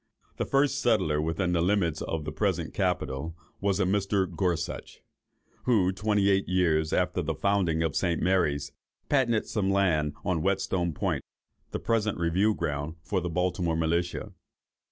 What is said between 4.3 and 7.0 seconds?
Gorsuch, who, twenty eight years